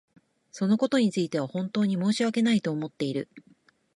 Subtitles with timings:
[0.51, 3.29] そのことについては本当に申し訳ないと思っている。